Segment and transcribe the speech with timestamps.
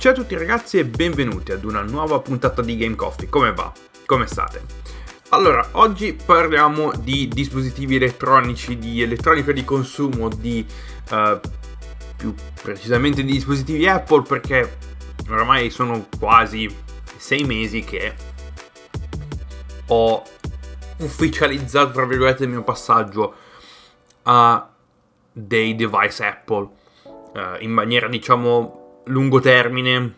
[0.00, 3.28] Ciao a tutti ragazzi e benvenuti ad una nuova puntata di Game Coffee.
[3.28, 3.70] Come va?
[4.06, 4.62] Come state?
[5.28, 10.66] Allora, oggi parliamo di dispositivi elettronici, di elettronica di consumo, di
[11.10, 11.38] uh,
[12.16, 14.78] più precisamente di dispositivi Apple perché
[15.28, 16.74] oramai sono quasi
[17.18, 18.14] sei mesi che
[19.88, 20.22] ho
[21.00, 23.34] ufficializzato tra virgolette il mio passaggio
[24.22, 24.66] a
[25.30, 26.68] dei device Apple
[27.34, 28.79] uh, in maniera diciamo
[29.10, 30.14] lungo termine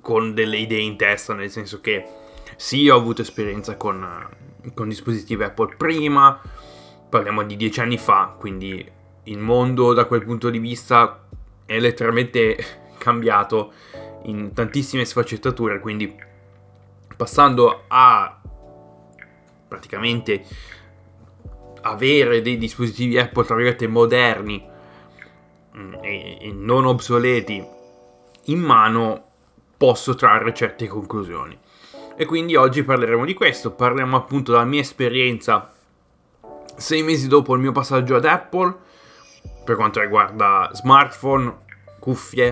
[0.00, 2.04] con delle idee in testa, nel senso che
[2.56, 4.26] sì, ho avuto esperienza con,
[4.74, 6.40] con dispositivi Apple prima,
[7.08, 8.86] parliamo di dieci anni fa, quindi
[9.24, 11.26] il mondo da quel punto di vista
[11.66, 12.56] è letteralmente
[12.98, 13.72] cambiato
[14.24, 16.14] in tantissime sfaccettature, quindi
[17.16, 18.40] passando a
[19.68, 20.44] praticamente
[21.82, 24.64] avere dei dispositivi Apple tra virgolette moderni
[25.76, 27.76] mm, e, e non obsoleti
[28.48, 29.24] in mano
[29.76, 31.58] posso trarre certe conclusioni.
[32.16, 35.72] E quindi oggi parleremo di questo, parliamo appunto della mia esperienza
[36.76, 38.76] sei mesi dopo il mio passaggio ad Apple
[39.64, 41.58] per quanto riguarda smartphone,
[41.98, 42.46] cuffie,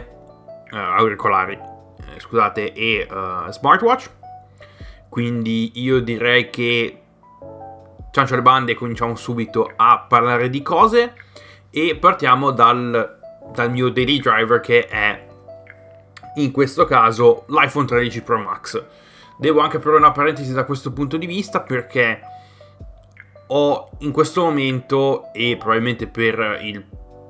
[0.70, 4.10] eh, auricolari, eh, scusate, e uh, smartwatch.
[5.08, 7.00] Quindi io direi che
[8.10, 11.14] ciancio le bande e cominciamo subito a parlare di cose
[11.70, 13.18] e partiamo dal,
[13.52, 15.25] dal mio daily driver che è
[16.36, 18.82] in questo caso l'iPhone 13 Pro Max.
[19.38, 22.20] Devo anche aprire una parentesi da questo punto di vista perché
[23.48, 26.84] ho in questo momento e probabilmente per il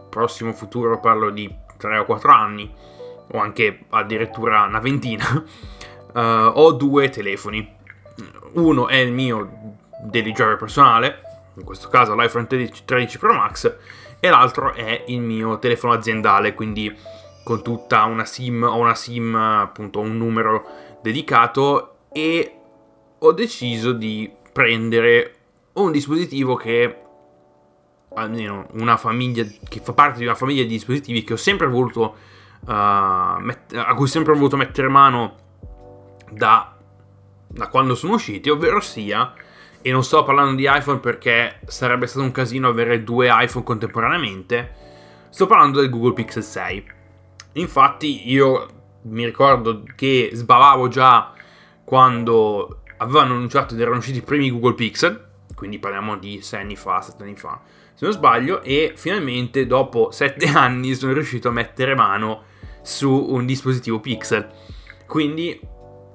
[0.09, 2.73] prossimo futuro parlo di 3 o 4 anni
[3.33, 5.25] o anche addirittura una ventina
[6.15, 6.19] uh,
[6.55, 7.75] ho due telefoni
[8.53, 11.21] uno è il mio daily personale
[11.55, 13.77] in questo caso l'iPhone 13 Pro Max
[14.19, 16.95] e l'altro è il mio telefono aziendale quindi
[17.47, 20.67] con tutta una sim o una sim appunto un numero
[21.01, 22.57] dedicato e
[23.17, 25.35] ho deciso di prendere
[25.75, 27.03] un dispositivo che
[28.15, 32.17] almeno una famiglia che fa parte di una famiglia di dispositivi che ho sempre voluto
[32.63, 35.37] uh, met- a cui ho voluto mettere mano
[36.29, 36.77] da,
[37.47, 39.33] da quando sono usciti ovvero sia
[39.81, 44.75] e non sto parlando di iPhone perché sarebbe stato un casino avere due iPhone contemporaneamente
[45.29, 46.95] sto parlando del Google Pixel 6
[47.57, 48.67] Infatti io
[49.03, 51.33] mi ricordo che sbavavo già
[51.85, 55.25] quando avevano annunciato ed erano usciti i primi Google Pixel,
[55.55, 57.61] quindi parliamo di 6 anni fa, 7 anni fa,
[57.95, 62.43] se non sbaglio, e finalmente dopo 7 anni sono riuscito a mettere mano
[62.83, 64.49] su un dispositivo Pixel.
[65.07, 65.59] Quindi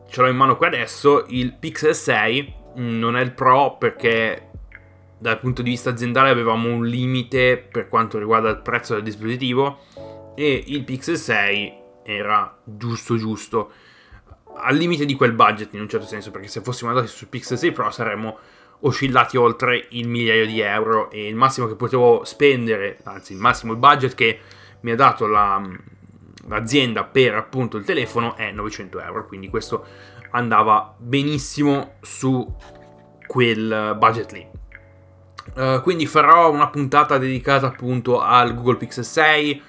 [0.07, 4.49] ce l'ho in mano qui adesso, il Pixel 6 non è il Pro perché
[5.17, 9.81] dal punto di vista aziendale avevamo un limite per quanto riguarda il prezzo del dispositivo
[10.35, 13.71] e il Pixel 6 era giusto giusto.
[14.53, 17.57] Al limite di quel budget in un certo senso perché se fossimo andati sul Pixel
[17.57, 18.37] 6 Pro saremmo
[18.81, 21.09] oscillati oltre il migliaio di euro.
[21.11, 24.39] E il massimo che potevo spendere anzi il massimo il budget che
[24.81, 25.61] mi ha dato la,
[26.47, 29.25] l'azienda per appunto il telefono è 900 euro.
[29.25, 29.85] Quindi questo
[30.31, 32.55] andava benissimo su
[33.27, 34.49] quel budget lì.
[35.55, 39.61] Uh, quindi farò una puntata dedicata appunto al Google Pixel 6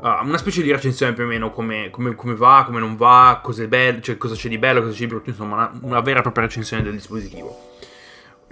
[0.00, 3.40] uh, una specie di recensione più o meno come, come, come va, come non va,
[3.68, 6.22] bello, cioè, cosa c'è di bello, cosa c'è di brutto, insomma una, una vera e
[6.22, 7.76] propria recensione del dispositivo.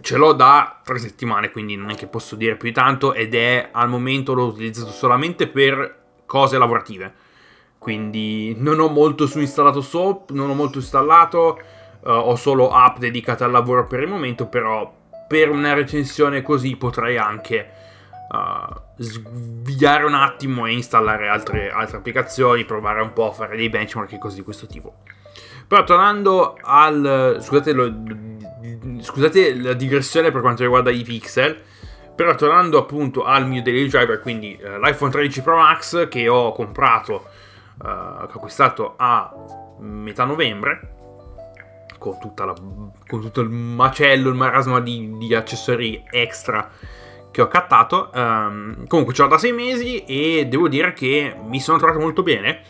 [0.01, 3.35] Ce l'ho da tre settimane, quindi non è che posso dire più di tanto ed
[3.35, 7.13] è al momento l'ho utilizzato solamente per cose lavorative.
[7.79, 11.59] Quindi non ho molto su installato SOAP, non ho molto installato,
[12.01, 14.93] uh, ho solo app dedicate al lavoro per il momento, però
[15.29, 17.85] per una recensione così potrei anche
[18.29, 23.69] uh, sviare un attimo e installare altre, altre, applicazioni, provare un po' a fare dei
[23.69, 24.99] benchmark e cose di questo tipo.
[25.67, 27.39] Però tornando al...
[27.41, 27.93] Scusate, lo,
[29.01, 31.61] scusate la digressione per quanto riguarda i pixel,
[32.15, 36.53] però tornando appunto al mio daily driver, quindi uh, l'iPhone 13 Pro Max che ho
[36.53, 37.27] comprato,
[37.79, 39.33] uh, che ho acquistato a
[39.79, 40.95] metà novembre,
[41.99, 42.55] con, la,
[43.07, 46.71] con tutto il macello, il marasma di, di accessori extra
[47.37, 48.11] che ho cattato.
[48.15, 52.23] Um, comunque ce l'ho da sei mesi e devo dire che mi sono trovato molto
[52.23, 52.63] bene.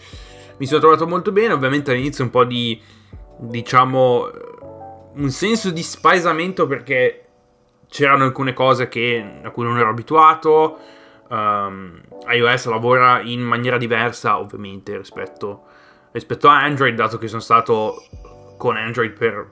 [0.56, 2.82] Mi sono trovato molto bene, ovviamente all'inizio un po' di,
[3.38, 4.28] diciamo,
[5.14, 7.26] un senso di spaesamento perché
[7.88, 10.78] c'erano alcune cose che, a cui non ero abituato.
[11.28, 15.62] Um, iOS lavora in maniera diversa, ovviamente, rispetto,
[16.10, 18.02] rispetto a Android, dato che sono stato
[18.58, 19.48] con Android per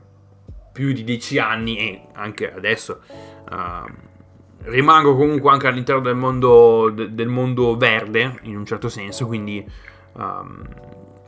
[0.73, 3.01] più di dieci anni e anche adesso.
[3.49, 4.13] Um,
[4.65, 9.65] rimango comunque anche all'interno del mondo, de, del mondo verde, in un certo senso, quindi
[10.13, 10.63] um,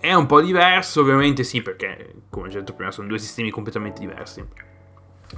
[0.00, 4.00] è un po' diverso, ovviamente sì, perché come ho detto prima sono due sistemi completamente
[4.00, 4.44] diversi.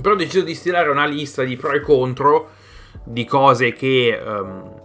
[0.00, 2.50] Però ho deciso di stilare una lista di pro e contro
[3.04, 4.80] di cose che, um,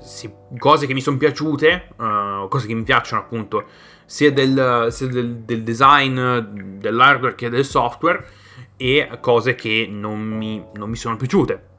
[0.00, 3.64] si, cose che mi sono piaciute, uh, cose che mi piacciono appunto,
[4.06, 6.18] sia, del, sia del, del, design
[6.78, 8.24] dell'hardware che del software,
[8.76, 11.74] e cose che non mi, non mi sono piaciute.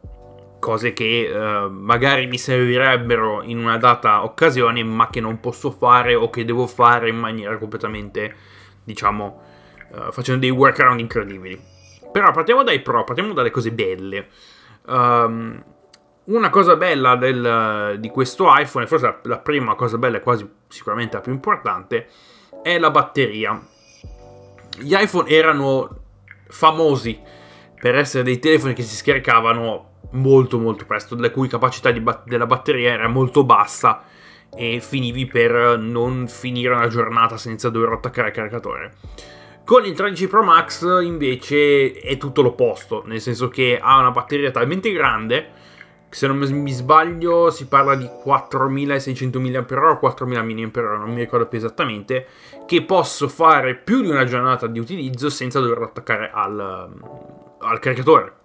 [0.60, 6.16] Cose che uh, magari mi servirebbero in una data occasione, ma che non posso fare
[6.16, 8.36] o che devo fare in maniera completamente,
[8.84, 9.42] diciamo,
[9.92, 11.60] uh, facendo dei workaround incredibili.
[12.12, 14.28] Però partiamo dai pro, partiamo dalle cose belle.
[14.88, 15.64] Um,
[16.28, 20.50] una cosa bella del, di questo iPhone, forse la, la, prima cosa bella e quasi
[20.68, 22.08] sicuramente la più importante,
[22.62, 23.62] è la batteria.
[24.80, 26.02] Gli iPhone erano
[26.48, 27.20] famosi
[27.80, 32.46] per essere dei telefoni che si scaricavano molto molto presto, la cui capacità bat- della
[32.46, 34.04] batteria era molto bassa
[34.56, 38.94] e finivi per non finire una giornata senza dover attaccare il caricatore.
[39.66, 44.50] Con il 13 Pro Max invece è tutto l'opposto, nel senso che ha una batteria
[44.50, 45.50] talmente grande,
[46.10, 51.48] se non mi sbaglio si parla di 4600 mAh o 4000 mAh, non mi ricordo
[51.48, 52.28] più esattamente,
[52.66, 56.90] che posso fare più di una giornata di utilizzo senza doverlo attaccare al,
[57.60, 58.37] al caricatore.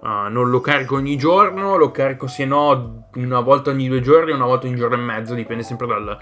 [0.00, 4.32] Uh, non lo carico ogni giorno, lo carico se no una volta ogni due giorni,
[4.32, 6.18] una volta ogni giorno e mezzo, dipende sempre dal,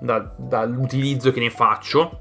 [0.00, 2.20] da, dall'utilizzo che ne faccio.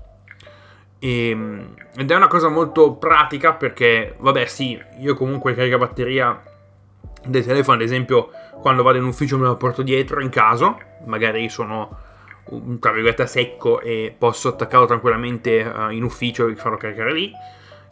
[1.00, 6.42] E, ehm, ed è una cosa molto pratica perché, vabbè, sì, io comunque carico batteria
[7.25, 8.30] del telefono, ad esempio,
[8.62, 12.06] quando vado in ufficio me la porto dietro in caso, magari sono
[12.80, 17.31] tra virgolette secco e posso attaccarlo tranquillamente uh, in ufficio e farlo caricare lì.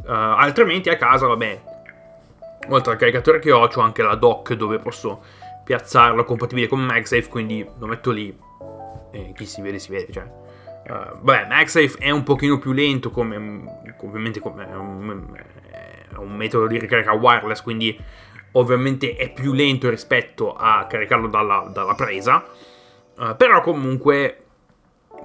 [0.04, 1.62] Uh, altrimenti a casa, vabbè,
[2.70, 5.22] oltre al caricatore che ho, ho anche la dock dove posso
[5.64, 8.38] piazzarlo compatibile con MagSafe, quindi lo metto lì
[9.12, 10.44] e chi si vede si vede, cioè
[10.86, 13.36] Uh, beh, MagSafe è un pochino più lento come
[14.02, 15.36] ovviamente come, è, un,
[16.12, 18.00] è un metodo di ricarica wireless, quindi
[18.52, 22.46] ovviamente è più lento rispetto a caricarlo dalla, dalla presa,
[23.16, 24.44] uh, però comunque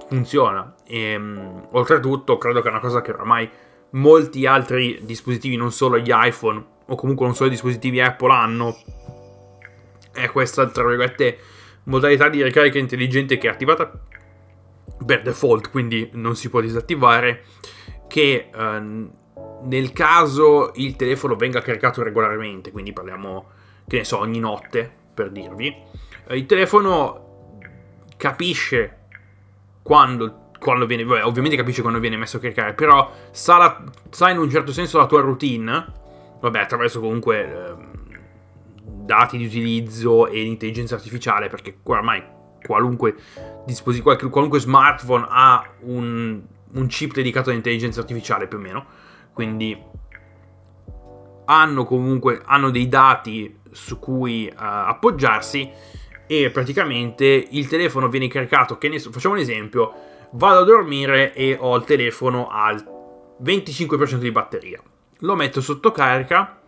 [0.07, 0.73] funziona.
[0.87, 3.47] E, um, oltretutto credo che è una cosa che oramai
[3.91, 8.77] molti altri dispositivi, non solo gli iPhone o comunque non solo i dispositivi Apple hanno,
[10.13, 11.37] è questa, tra virgolette,
[11.83, 13.91] modalità di ricarica intelligente che è attivata
[15.05, 17.43] per default, quindi non si può disattivare,
[18.07, 19.09] che eh,
[19.63, 23.45] nel caso il telefono venga caricato regolarmente, quindi parliamo,
[23.87, 25.75] che ne so, ogni notte, per dirvi,
[26.27, 27.59] eh, il telefono
[28.17, 28.97] capisce
[29.81, 34.37] quando, quando viene, ovviamente capisce quando viene messo a caricare, però sa, la, sa, in
[34.37, 35.99] un certo senso la tua routine,
[36.41, 37.73] vabbè, attraverso comunque eh,
[38.83, 42.21] dati di utilizzo e intelligenza artificiale, perché ormai
[42.65, 43.15] qualunque
[43.65, 46.41] dispositivo, qualunque smartphone ha un,
[46.73, 48.85] un chip dedicato all'intelligenza artificiale più o meno,
[49.33, 49.89] quindi
[51.45, 55.69] hanno comunque hanno dei dati su cui uh, appoggiarsi
[56.27, 59.93] e praticamente il telefono viene caricato, che ne so, facciamo un esempio,
[60.31, 62.81] vado a dormire e ho il telefono al
[63.43, 64.81] 25% di batteria.
[65.21, 66.61] Lo metto sotto carica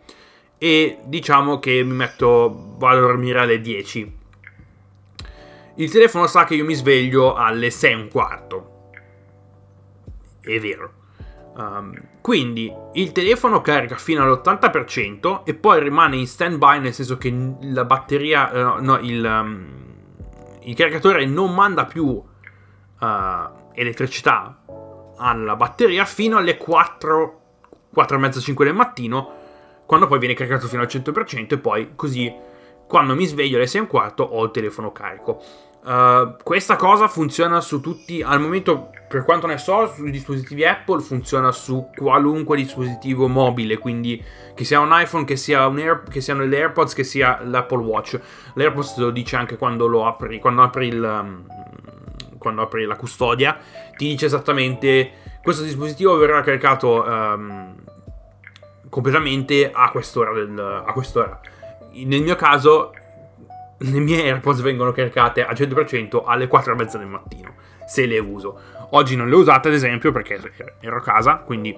[0.58, 4.22] e diciamo che mi metto vado a dormire alle 10
[5.76, 8.92] il telefono sa che io mi sveglio alle 6 e un quarto.
[10.40, 11.02] È vero.
[11.56, 17.34] Um, quindi il telefono carica fino all'80% e poi rimane in stand-by, nel senso che
[17.62, 19.68] la batteria, uh, no, il, um,
[20.62, 22.26] il, caricatore non manda più uh,
[23.74, 24.64] elettricità
[25.18, 27.42] alla batteria fino alle 4,
[27.94, 29.32] 4 e mezza, 5 del mattino,
[29.86, 32.34] quando poi viene caricato fino al 100% e poi così
[32.88, 35.42] quando mi sveglio alle 6 e un quarto ho il telefono carico.
[35.84, 41.02] Uh, questa cosa funziona su tutti, al momento per quanto ne so, sui dispositivi Apple
[41.02, 44.24] funziona su qualunque dispositivo mobile, quindi
[44.56, 47.84] che sia un iPhone, che, sia un Air, che siano le AirPods, che sia l'Apple
[47.84, 48.20] Watch.
[48.54, 51.44] L'AirPods lo dice anche quando lo apri, quando apri, il,
[52.44, 53.58] quando apri la custodia,
[53.96, 57.76] ti dice esattamente questo dispositivo verrà caricato um,
[58.90, 61.40] completamente a quest'ora, del, a quest'ora.
[61.94, 62.94] Nel mio caso
[63.78, 68.20] le mie AirPods vengono caricate al 100% alle 4 e mezza del mattino, se le
[68.20, 68.60] uso.
[68.92, 70.40] Oggi non le ho usate, ad esempio, perché
[70.80, 71.78] ero a casa, quindi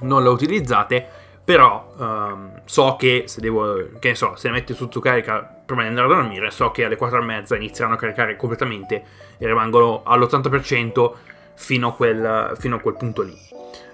[0.00, 1.08] non le utilizzate,
[1.46, 5.82] però um, so che se devo, che ne so, se le metto sotto carica prima
[5.82, 9.04] di andare a dormire, so che alle 4 e mezza inizieranno a caricare completamente
[9.38, 11.12] e rimangono all'80%
[11.54, 13.38] fino a quel, fino a quel punto lì.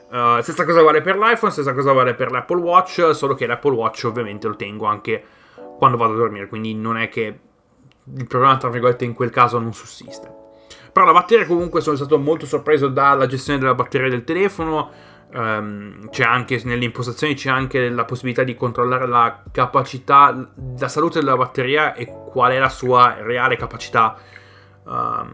[0.09, 3.75] Uh, stessa cosa vale per l'iPhone, stessa cosa vale per l'Apple Watch, solo che l'Apple
[3.75, 5.23] Watch ovviamente lo tengo anche
[5.77, 7.39] quando vado a dormire, quindi non è che
[8.17, 10.41] il problema, tra virgolette, in quel caso non sussiste.
[10.91, 14.91] Però la batteria comunque sono stato molto sorpreso dalla gestione della batteria del telefono.
[15.35, 21.21] Um, c'è anche nelle impostazioni c'è anche la possibilità di controllare la capacità, la salute
[21.21, 24.17] della batteria e qual è la sua reale capacità.
[24.85, 25.31] Um,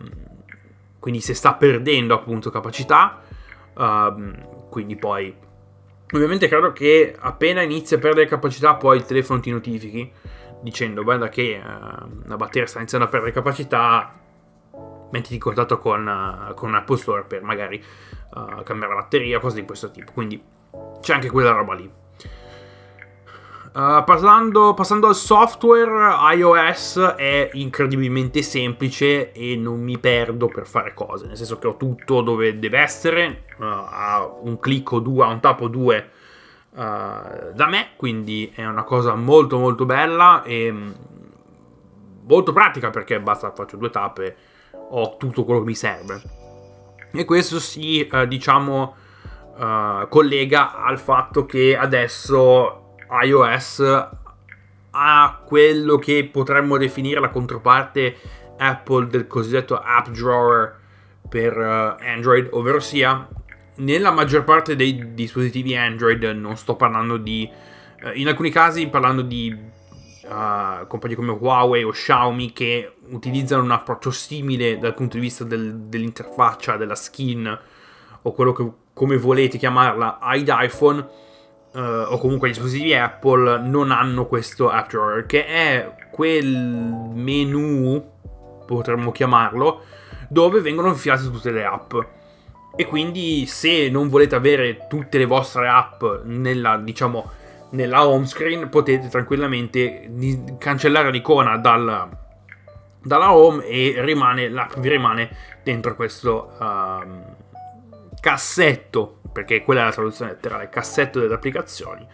[1.01, 3.23] quindi se sta perdendo appunto capacità.
[3.75, 5.35] Um, quindi poi
[6.13, 10.11] ovviamente credo che appena inizia a perdere capacità poi il telefono ti notifichi
[10.61, 14.13] dicendo guarda che uh, la batteria sta iniziando a perdere capacità
[15.11, 17.83] mettiti in contatto con, uh, con Apple Store per magari
[18.35, 20.13] uh, cambiare batteria, cose di questo tipo.
[20.13, 20.43] Quindi
[21.01, 21.91] c'è anche quella roba lì.
[23.69, 30.95] Uh, passando, passando, al software, iOS è incredibilmente semplice e non mi perdo per fare
[30.95, 35.29] cose, nel senso che ho tutto dove deve essere, a un clic o due, a
[35.29, 36.11] un tap o due
[36.79, 40.91] da me, quindi è una cosa molto molto bella e mm,
[42.29, 44.37] molto pratica perché basta faccio due tap e
[44.91, 46.21] ho tutto quello che mi serve.
[47.13, 48.95] E questo si, eh, diciamo,
[49.59, 54.09] eh, collega al fatto che adesso iOS
[54.91, 58.17] ha quello che potremmo definire la controparte
[58.59, 60.77] Apple del cosiddetto App Drawer
[61.29, 63.29] per uh, Android, ovvero sia
[63.77, 67.49] nella maggior parte dei dispositivi Android, non sto parlando di,
[68.03, 69.57] uh, in alcuni casi parlando di
[70.29, 75.45] uh, compagnie come Huawei o Xiaomi che utilizzano un approccio simile dal punto di vista
[75.45, 77.59] del, dell'interfaccia, della skin
[78.23, 81.07] o quello che come volete chiamarla ad iPhone
[81.73, 88.17] uh, o comunque gli dispositivi Apple non hanno questo app drawer che è quel menu
[88.67, 89.83] potremmo chiamarlo
[90.29, 91.95] dove vengono infilate tutte le app.
[92.77, 97.31] E quindi se non volete avere tutte le vostre app nella diciamo
[97.71, 100.11] nella home screen potete tranquillamente
[100.59, 102.09] cancellare l'icona dal,
[103.03, 105.31] dalla home e rimane, l'app vi rimane
[105.63, 107.37] dentro questo um,
[108.21, 112.07] cassetto, perché quella è la traduzione letterale, cassetto delle applicazioni.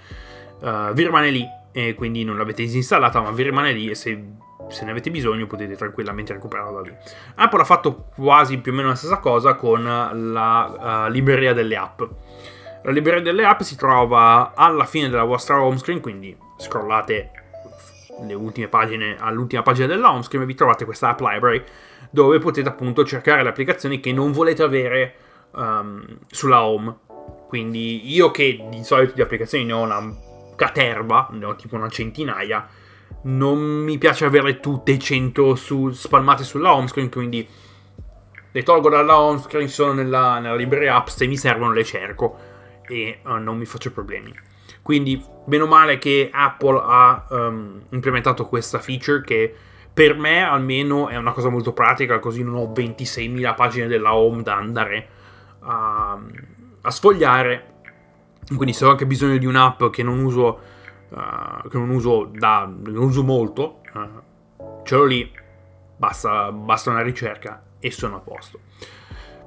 [0.60, 4.24] Uh, vi rimane lì e quindi non l'avete disinstallata, ma vi rimane lì e se,
[4.68, 6.96] se ne avete bisogno potete tranquillamente recuperarla lì.
[7.36, 11.76] Apple ha fatto quasi più o meno la stessa cosa con la uh, libreria delle
[11.76, 12.02] app.
[12.84, 17.30] La libreria delle app si trova alla fine della vostra home screen, quindi scrollate
[18.26, 21.64] le ultime pagine all'ultima pagina della home screen e vi trovate questa app library
[22.10, 25.14] dove potete appunto cercare le applicazioni che non volete avere
[25.52, 26.94] um, sulla home.
[27.48, 30.14] Quindi io che di solito di applicazioni ne ho una
[30.54, 32.68] caterva, ne ho tipo una centinaia,
[33.22, 37.48] non mi piace averle tutte 100 su, spalmate sulla home screen, quindi
[38.52, 42.52] le tolgo dalla home screen, sono nella, nella libreria app, se mi servono le cerco
[42.86, 44.32] e uh, non mi faccio problemi.
[44.82, 49.54] Quindi, meno male che Apple ha um, implementato questa feature che
[49.94, 54.42] per me almeno è una cosa molto pratica, così non ho 26.000 pagine della home
[54.42, 55.08] da andare
[55.60, 56.20] a,
[56.82, 57.72] a sfogliare.
[58.46, 60.60] Quindi se ho anche bisogno di un'app che non uso,
[61.08, 65.32] uh, che non uso, da, non uso molto, uh, ce l'ho lì,
[65.96, 68.60] basta, basta una ricerca e sono a posto.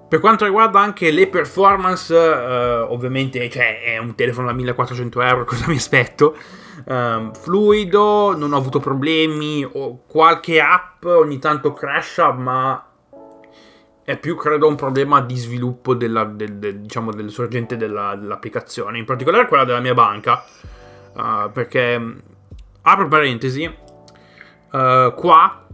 [0.08, 5.44] Per quanto riguarda anche le performance, uh, ovviamente cioè, è un telefono da 1400 euro,
[5.46, 6.36] cosa mi aspetto?
[6.86, 12.82] Um, fluido, non ho avuto problemi, ho qualche app ogni tanto crasha, ma
[14.02, 19.00] è più credo un problema di sviluppo della, del, del, diciamo, del sorgente della, dell'applicazione,
[19.00, 20.42] in particolare quella della mia banca,
[21.16, 22.16] uh, perché,
[22.82, 25.67] apro parentesi, uh, qua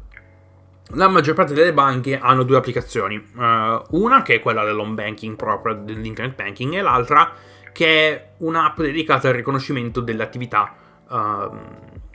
[0.93, 5.35] la maggior parte delle banche hanno due applicazioni, uh, una che è quella dell'home banking
[5.35, 7.33] proprio, dell'internet banking, e l'altra
[7.71, 10.75] che è un'app dedicata al riconoscimento delle attività
[11.07, 11.15] uh,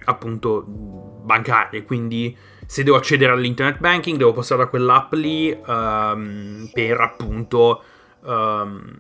[0.05, 7.01] appunto bancarie, quindi se devo accedere all'internet banking devo passare da quell'app lì um, per
[7.01, 7.83] appunto
[8.21, 8.95] um,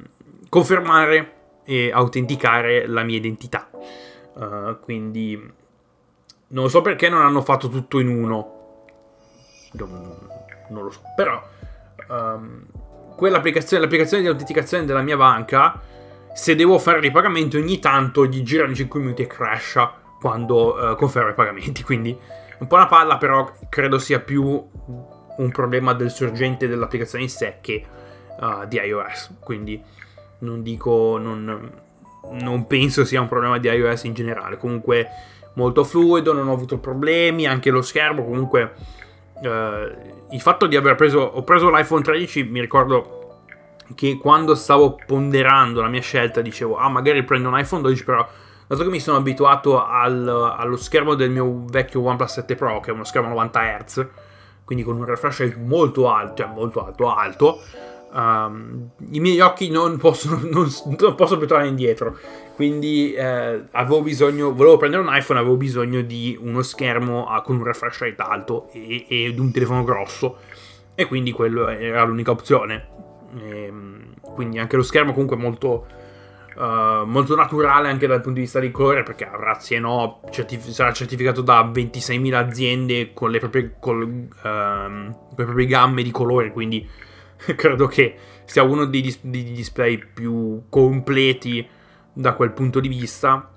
[0.48, 1.32] confermare
[1.64, 3.70] e autenticare la mia identità.
[4.34, 5.52] Uh, quindi
[6.48, 8.57] non so perché non hanno fatto tutto in uno
[9.72, 11.00] non, lo so.
[11.14, 11.42] Però
[12.08, 12.64] um,
[13.16, 15.80] quell'applicazione, l'applicazione di autenticazione della mia banca,
[16.34, 20.96] se devo fare i pagamenti ogni tanto gli girano 5 minuti e crasha quando uh,
[20.96, 21.82] conferma i pagamenti.
[21.84, 22.16] Quindi
[22.58, 27.58] un po' una palla, però credo sia più un problema del sorgente dell'applicazione in sé
[27.60, 27.84] che
[28.40, 29.36] uh, di iOS.
[29.40, 29.80] Quindi
[30.40, 31.70] non dico, non,
[32.30, 34.56] non penso sia un problema di iOS in generale.
[34.56, 35.08] Comunque
[35.54, 38.74] molto fluido, non ho avuto problemi, anche lo schermo comunque
[39.40, 43.18] il fatto di aver preso, ho preso l'iPhone 13, mi ricordo
[43.94, 48.26] che quando stavo ponderando la mia scelta dicevo, ah magari prendo un iPhone 12, però
[48.66, 52.90] dato che mi sono abituato al, allo schermo del mio vecchio OnePlus 7 Pro, che
[52.90, 54.06] è uno schermo 90 Hz,
[54.64, 57.60] quindi con un refresh rate molto alto, cioè molto alto, alto,
[58.12, 62.18] um, i miei occhi non possono, non, non posso più tornare indietro.
[62.54, 67.56] Quindi eh, avevo bisogno, volevo prendere un iPhone, avevo bisogno di uno schermo a, con
[67.56, 70.38] un refresh rate alto e, e di un telefono grosso.
[70.94, 72.88] E quindi quello era l'unica opzione.
[73.40, 75.86] E, ehm, quindi anche lo schermo comunque molto
[76.58, 80.20] uh, molto naturale anche dal punto di vista di colore perché avrà sì e no
[80.30, 86.02] certif- sarà certificato da 26.000 aziende con le proprie, col, uh, con le proprie gamme
[86.02, 86.88] di colori quindi
[87.56, 91.66] credo che sia uno dei, dis- dei display più completi
[92.12, 93.50] da quel punto di vista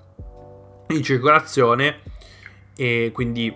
[0.88, 2.00] in circolazione
[2.76, 3.54] e quindi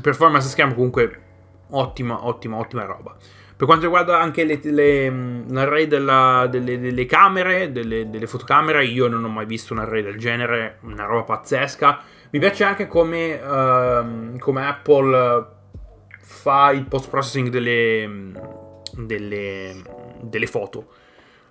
[0.00, 1.22] performance schermo comunque
[1.70, 3.16] ottima ottima ottima roba
[3.60, 9.06] per quanto riguarda anche le, le, l'array della, delle, delle, camere, delle, delle, fotocamere, io
[9.06, 12.00] non ho mai visto un array del genere, una roba pazzesca.
[12.30, 15.46] Mi piace anche come, uh, come Apple
[16.20, 18.32] fa il post processing delle,
[19.06, 19.74] delle,
[20.20, 20.86] delle foto.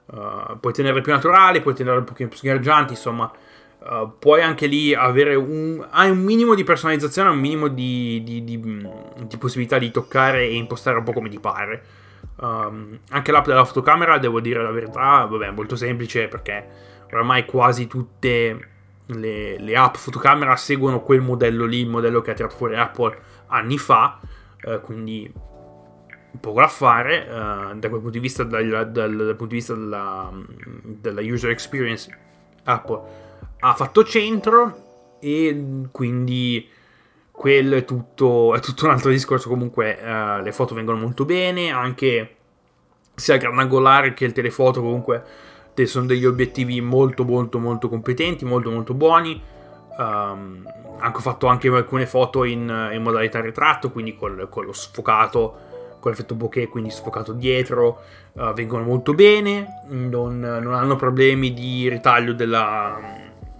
[0.06, 3.32] Uh, puoi tenerle più naturali, puoi tenerle un pochino più sgargianti, insomma.
[3.80, 8.44] Uh, puoi anche lì avere un, hai un minimo di personalizzazione, un minimo di, di,
[8.44, 11.84] di, di, possibilità di toccare e impostare un po' come ti pare.
[12.42, 16.68] Um, anche l'app della fotocamera, devo dire la verità, vabbè, è molto semplice perché
[17.12, 18.68] oramai quasi tutte
[19.06, 23.18] le, le, app fotocamera seguono quel modello lì, il modello che ha tirato fuori Apple
[23.48, 24.20] anni fa,
[24.64, 25.32] uh, quindi
[26.40, 29.74] poco da fare uh, da quel punto di vista, dal, dal, dal punto di vista
[29.74, 30.32] della,
[30.84, 32.18] della user experience.
[32.64, 33.02] Apple
[33.60, 36.70] ha fatto centro e quindi
[37.32, 39.50] quello è tutto, è tutto un altro discorso.
[39.50, 42.36] Comunque uh, le foto vengono molto bene, anche
[43.16, 45.24] sia il grandangolare che il telefoto comunque
[45.84, 49.42] sono degli obiettivi molto molto molto competenti, molto molto buoni.
[49.98, 50.66] Um,
[51.02, 55.68] ho fatto anche alcune foto in, in modalità ritratto, quindi con lo sfocato
[56.00, 58.02] con l'effetto bokeh, quindi sfocato dietro,
[58.34, 63.00] uh, vengono molto bene, non, non, hanno problemi di ritaglio della,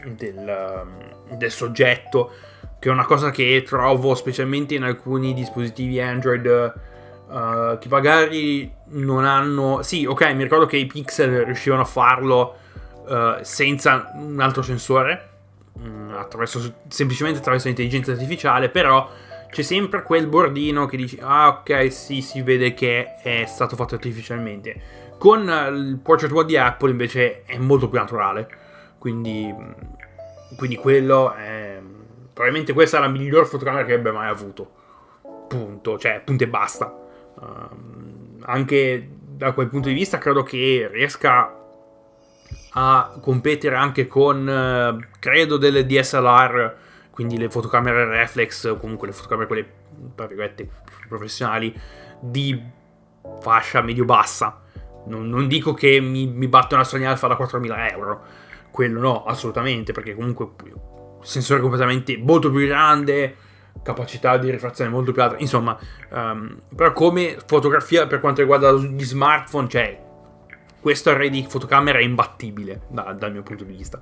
[0.04, 0.86] del,
[1.38, 2.32] del soggetto,
[2.80, 6.74] che è una cosa che trovo specialmente in alcuni dispositivi Android
[7.28, 9.82] uh, che magari non hanno...
[9.84, 12.56] Sì, ok, mi ricordo che i pixel riuscivano a farlo
[13.06, 15.30] uh, senza un altro sensore,
[15.74, 19.10] um, attraverso, semplicemente attraverso l'intelligenza artificiale, però
[19.50, 23.96] c'è sempre quel bordino che dici, ah ok, sì, si vede che è stato fatto
[23.96, 25.08] artificialmente.
[25.18, 28.68] Con il Portrait Mode di Apple invece è molto più naturale
[29.00, 29.54] quindi,
[30.56, 31.82] quindi quello è...
[32.32, 34.70] Probabilmente questa è la miglior fotocamera che abbia mai avuto.
[35.48, 35.98] Punto.
[35.98, 36.96] Cioè, punto e basta.
[37.34, 41.56] Uh, anche da quel punto di vista credo che riesca
[42.72, 46.76] a competere anche con, uh, credo, delle DSLR,
[47.20, 49.74] quindi le fotocamere reflex, o comunque le fotocamere quelle,
[50.16, 50.30] tra
[51.10, 51.78] professionali,
[52.22, 52.64] di
[53.42, 54.62] fascia medio-bassa.
[55.08, 58.22] Non, non, dico che mi, mi batto una Sony Alpha da 4.000 euro,
[58.72, 60.52] quello no, assolutamente, perché comunque
[61.22, 63.36] sensore completamente molto più grande,
[63.84, 65.78] capacità di rifrazione molto più alta, insomma,
[66.12, 70.02] um, però come fotografia per quanto riguarda gli smartphone, cioè
[70.80, 74.02] questo array di fotocamera è imbattibile da, dal mio punto di vista.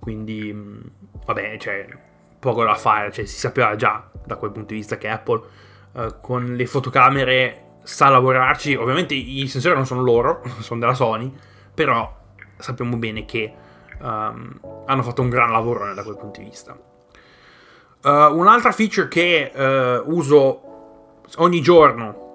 [0.00, 0.52] Quindi,
[1.24, 1.86] vabbè, cioè,
[2.38, 5.42] poco da fare, cioè, si sapeva già da quel punto di vista che Apple
[5.92, 8.74] uh, con le fotocamere sa lavorarci.
[8.74, 11.32] Ovviamente i sensori non sono loro, sono della Sony,
[11.72, 12.16] però
[12.56, 13.52] sappiamo bene che
[14.00, 16.78] um, hanno fatto un gran lavoro da quel punto di vista.
[18.02, 22.26] Uh, un'altra feature che uh, uso ogni giorno,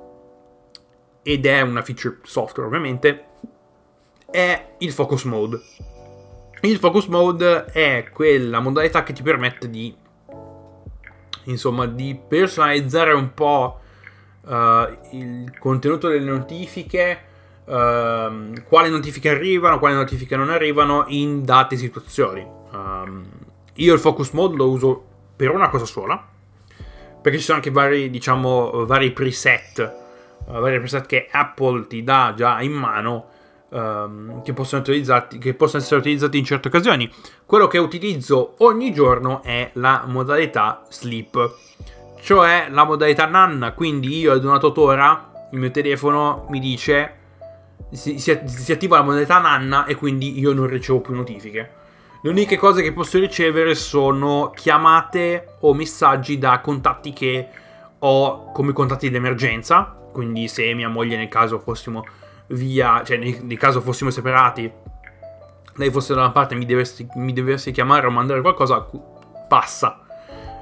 [1.23, 3.25] ed è una feature software ovviamente,
[4.29, 5.61] è il focus mode.
[6.65, 9.93] Il focus mode è quella modalità che ti permette di,
[11.43, 13.81] insomma, di personalizzare un po'
[14.43, 14.53] uh,
[15.11, 17.19] il contenuto delle notifiche
[17.65, 22.47] uh, quali notifiche arrivano, quali notifiche non arrivano in date situazioni.
[22.71, 23.25] Um,
[23.73, 26.25] io il focus mode lo uso per una cosa sola,
[27.21, 29.95] perché ci sono anche vari, diciamo, vari preset,
[30.45, 33.31] uh, vari preset che Apple ti dà già in mano.
[33.73, 37.11] Um, che, possono che, possono essere utilizzati in certe occasioni.
[37.43, 41.55] Quello che utilizzo ogni giorno è la modalità sleep,
[42.21, 43.73] cioè la modalità nanna.
[43.73, 47.15] Quindi io ad una totora il mio telefono mi dice
[47.91, 51.81] si, si, si attiva la modalità nanna e quindi io non ricevo più notifiche.
[52.21, 57.47] Le uniche cose che posso ricevere sono chiamate o messaggi da contatti che
[57.99, 59.97] ho come contatti di emergenza.
[60.11, 62.05] Quindi se mia moglie nel caso fossimo
[62.47, 64.71] via, cioè nel, nel caso fossimo separati,
[65.75, 68.87] lei fosse da una parte e mi dovesse, mi dovesse chiamare o mandare qualcosa,
[69.47, 69.99] passa.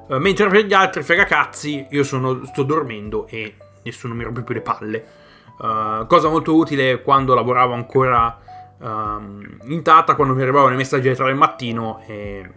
[0.07, 4.53] Uh, mentre per gli altri fregacazzi io sono, sto dormendo e nessuno mi rompe più
[4.53, 5.05] le palle.
[5.57, 8.39] Uh, cosa molto utile quando lavoravo ancora
[8.79, 12.49] um, in Tata, quando mi arrivavano i messaggi alle 3 del mattino e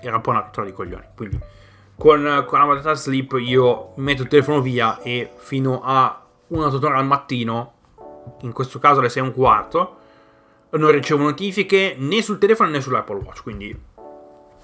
[0.00, 1.04] era un po' una rottura di coglioni.
[1.16, 1.38] Quindi
[1.96, 6.21] con, con la modalità sleep io metto il telefono via e fino a
[6.52, 7.72] una ora al mattino,
[8.42, 9.96] in questo caso alle 6 e un quarto,
[10.70, 13.76] non ricevo notifiche né sul telefono né sull'Apple Watch, quindi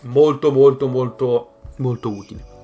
[0.03, 2.57] molto molto molto molto utile.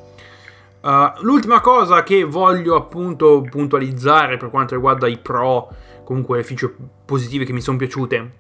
[0.81, 5.69] Uh, l'ultima cosa che voglio appunto puntualizzare per quanto riguarda i pro,
[6.05, 8.33] comunque le feature positive che mi sono piaciute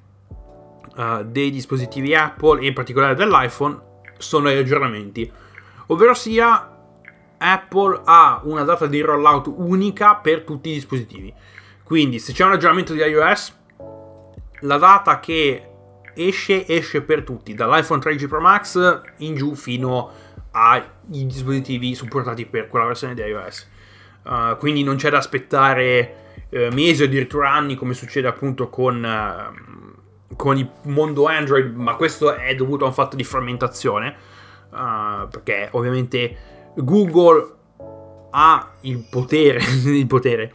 [0.97, 5.33] uh, dei dispositivi Apple e in particolare dell'iPhone sono gli aggiornamenti
[5.87, 6.74] ovvero sia
[7.45, 11.33] Apple ha una data di rollout unica per tutti i dispositivi.
[11.83, 13.55] Quindi se c'è un aggiornamento di iOS,
[14.61, 15.69] la data che
[16.15, 20.11] esce esce per tutti, dall'iPhone 13 Pro Max in giù fino
[20.53, 23.69] ai dispositivi supportati per quella versione di iOS.
[24.23, 26.15] Uh, quindi non c'è da aspettare
[26.49, 31.95] uh, mesi o addirittura anni come succede appunto con, uh, con il mondo Android, ma
[31.97, 34.17] questo è dovuto a un fatto di frammentazione
[34.71, 37.53] uh, perché ovviamente Google
[38.31, 40.53] ha il potere, il potere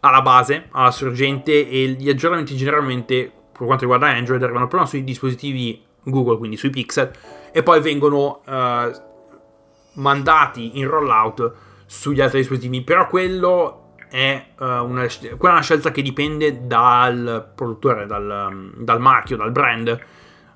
[0.00, 5.02] alla base, alla sorgente e gli aggiornamenti generalmente per quanto riguarda Android arrivano prima sui
[5.02, 7.10] dispositivi Google, quindi sui Pixel,
[7.52, 11.52] e poi vengono uh, mandati in rollout
[11.86, 12.82] sugli altri dispositivi.
[12.82, 19.00] Però quello è uh, una, quella è una scelta che dipende dal produttore, dal, dal
[19.00, 19.98] marchio, dal brand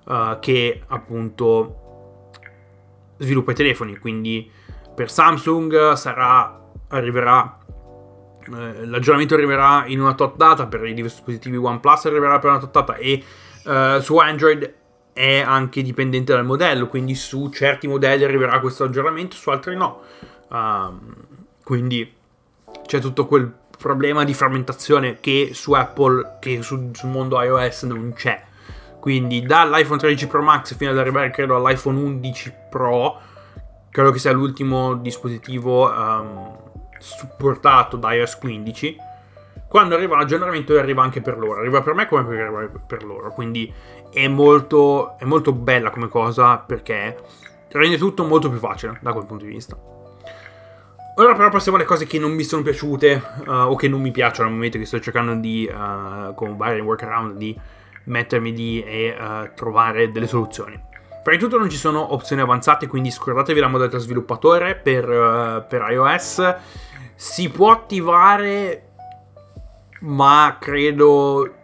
[0.04, 2.30] uh, che appunto
[3.18, 4.50] sviluppa i telefoni, quindi
[4.94, 7.58] per Samsung sarà, arriverà,
[8.40, 12.72] eh, l'aggiornamento arriverà in una tot data, per i dispositivi OnePlus arriverà per una tot
[12.72, 13.22] data e
[13.64, 14.74] eh, su Android
[15.12, 20.00] è anche dipendente dal modello, quindi su certi modelli arriverà questo aggiornamento, su altri no.
[20.48, 21.14] Um,
[21.62, 22.12] quindi
[22.86, 28.12] c'è tutto quel problema di frammentazione che su Apple, che su, sul mondo iOS non
[28.14, 28.42] c'è.
[29.00, 33.20] Quindi dall'iPhone 13 Pro Max fino ad arrivare credo all'iPhone 11 Pro,
[33.92, 36.56] credo che sia l'ultimo dispositivo um,
[36.98, 38.96] supportato da iOS 15.
[39.68, 43.72] Quando arriva l'aggiornamento arriva anche per loro, arriva per me come per, loro, quindi
[44.10, 47.16] è molto, è molto bella come cosa perché
[47.68, 49.76] rende tutto molto più facile da quel punto di vista.
[51.16, 54.10] Ora però passiamo alle cose che non mi sono piaciute uh, o che non mi
[54.10, 57.58] piacciono al momento che sto cercando di, uh, con vari workaround, di
[58.04, 60.90] mettermi lì e uh, trovare delle soluzioni.
[61.22, 65.64] Prima di tutto non ci sono opzioni avanzate, quindi scordatevi la modalità sviluppatore per, uh,
[65.68, 66.56] per iOS.
[67.14, 68.90] Si può attivare,
[70.00, 71.60] ma credo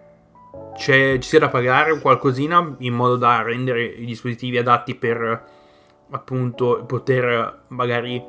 [0.77, 5.45] ci sia da pagare qualcosina in modo da rendere i dispositivi adatti per
[6.11, 8.25] appunto poter magari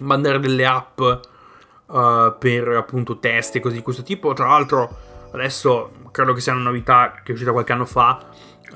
[0.00, 4.34] mandare delle app uh, per appunto test e cose di questo tipo.
[4.34, 4.94] Tra l'altro
[5.32, 8.20] adesso credo che sia una novità che è uscita qualche anno fa,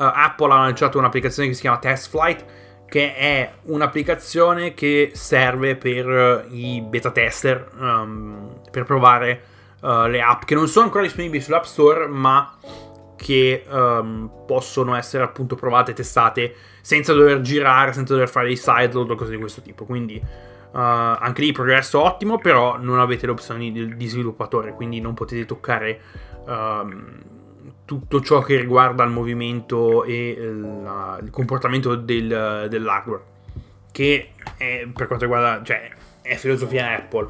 [0.03, 2.45] Apple ha lanciato un'applicazione che si chiama Test Flight,
[2.87, 9.43] che è un'applicazione che serve per uh, i beta tester, um, per provare
[9.83, 12.57] uh, le app che non sono ancora disponibili sull'App Store, ma
[13.17, 18.57] che um, possono essere appunto provate e testate senza dover girare, senza dover fare dei
[18.57, 19.85] sideload o cose di questo tipo.
[19.85, 25.01] Quindi Uh, anche lì progresso ottimo, però non avete le opzioni di, di sviluppatore, quindi
[25.01, 25.99] non potete toccare
[26.45, 26.87] uh,
[27.89, 33.23] tutto ciò che riguarda il movimento e la, il comportamento del, dell'hardware,
[33.91, 37.29] che è, per quanto riguarda, cioè, è filosofia Apple.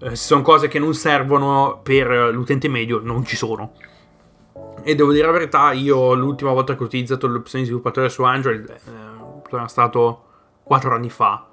[0.00, 3.72] Uh, se sono cose che non servono per l'utente medio, non ci sono.
[4.82, 8.10] E devo dire la verità, io l'ultima volta che ho utilizzato le opzioni di sviluppatore
[8.10, 8.78] su Android eh,
[9.48, 10.24] sono stato
[10.62, 11.46] 4 anni fa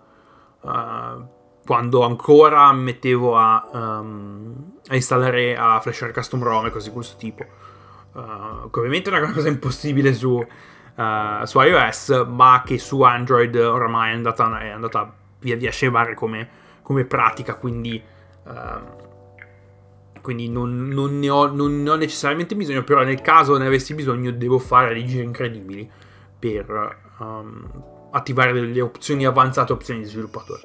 [0.59, 1.27] uh,
[1.65, 7.15] quando ancora mettevo a, um, a, installare, a flashare custom ROM e cose di questo
[7.15, 7.45] tipo.
[8.17, 14.11] Uh, ovviamente è una cosa impossibile su, uh, su, iOS, ma che su Android oramai
[14.11, 16.49] è andata, è andata via via a scemare come,
[16.81, 18.01] come pratica, quindi,
[18.43, 18.51] uh,
[20.21, 23.93] quindi non, non, ne ho, non, ne ho, necessariamente bisogno, però nel caso ne avessi
[23.93, 25.87] bisogno devo fare giri incredibili
[26.39, 30.61] per um, attivare delle opzioni avanzate, opzioni di sviluppatore.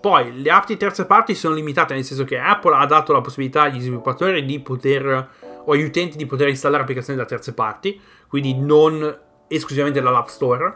[0.00, 3.20] Poi le app di terze parti sono limitate, nel senso che Apple ha dato la
[3.20, 5.28] possibilità agli sviluppatori di poter,
[5.66, 10.74] o agli utenti di poter installare applicazioni da terze parti, quindi non esclusivamente dall'App Store.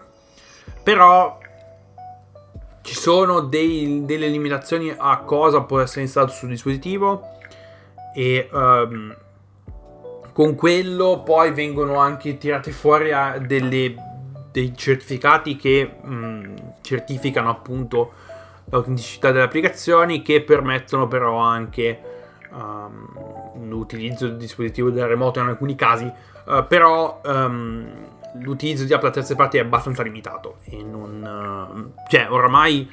[0.82, 1.38] Però
[2.82, 7.22] ci sono dei, delle limitazioni a cosa può essere installato sul dispositivo
[8.14, 9.16] e um,
[10.32, 13.10] con quello poi vengono anche tirate fuori
[13.46, 14.08] delle
[14.52, 18.12] dei certificati che mh, certificano appunto
[18.66, 22.00] l'autenticità delle applicazioni che permettono però anche
[22.52, 27.88] um, l'utilizzo del dispositivo da remoto in alcuni casi, uh, però um,
[28.40, 31.92] l'utilizzo di app da terze parti è abbastanza limitato e non...
[31.96, 32.90] Uh, cioè, oramai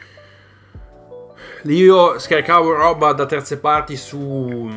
[1.63, 4.70] io scaricavo roba da terze parti su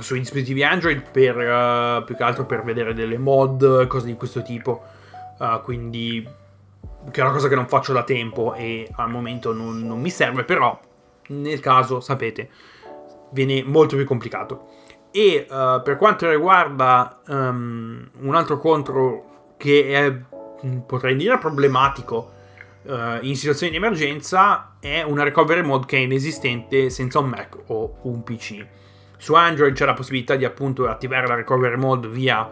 [0.00, 4.42] sui dispositivi Android per uh, più che altro per vedere delle mod, cose di questo
[4.42, 4.82] tipo.
[5.38, 6.26] Uh, quindi
[7.10, 10.10] che è una cosa che non faccio da tempo e al momento non, non mi
[10.10, 10.78] serve, però
[11.28, 12.48] nel caso, sapete,
[13.30, 14.68] viene molto più complicato.
[15.10, 20.10] E uh, per quanto riguarda um, un altro contro che è,
[20.66, 22.32] mm, potrei dire, problematico
[22.82, 27.56] uh, in situazioni di emergenza è una recovery mode che è inesistente senza un Mac
[27.66, 28.66] o un PC.
[29.16, 32.46] Su Android c'è la possibilità di appunto attivare la recovery mode via,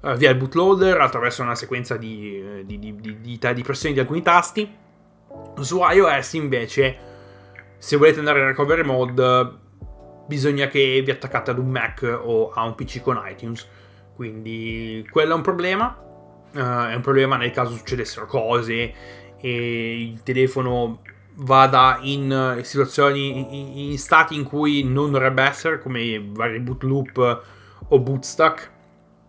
[0.00, 4.72] uh, via il bootloader attraverso una sequenza di, di, di, di, pressioni di alcuni tasti.
[5.58, 6.98] Su iOS invece,
[7.76, 9.62] se volete andare in recovery mode,
[10.26, 13.66] bisogna che vi attaccate ad un Mac o a un PC con iTunes.
[14.14, 15.98] Quindi quello è un problema.
[16.52, 18.94] Uh, è un problema nel caso succedessero cose
[19.40, 21.00] e il telefono
[21.36, 27.42] vada in situazioni, in, in, stati in cui non dovrebbe essere, come vari boot loop
[27.88, 28.70] o bootstuck,